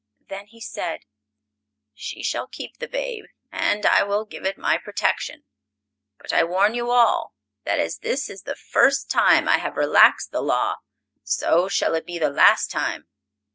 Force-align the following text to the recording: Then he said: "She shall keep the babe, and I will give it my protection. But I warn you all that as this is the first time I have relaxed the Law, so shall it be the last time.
Then 0.29 0.47
he 0.47 0.59
said: 0.59 1.01
"She 1.93 2.23
shall 2.23 2.47
keep 2.47 2.77
the 2.79 2.87
babe, 2.87 3.25
and 3.51 3.85
I 3.85 4.01
will 4.01 4.25
give 4.25 4.45
it 4.45 4.57
my 4.57 4.79
protection. 4.79 5.43
But 6.19 6.33
I 6.33 6.43
warn 6.43 6.73
you 6.73 6.89
all 6.89 7.35
that 7.65 7.77
as 7.77 7.99
this 7.99 8.27
is 8.27 8.41
the 8.41 8.55
first 8.55 9.11
time 9.11 9.47
I 9.47 9.59
have 9.59 9.77
relaxed 9.77 10.31
the 10.31 10.41
Law, 10.41 10.77
so 11.21 11.67
shall 11.69 11.93
it 11.93 12.07
be 12.07 12.17
the 12.17 12.31
last 12.31 12.71
time. 12.71 13.09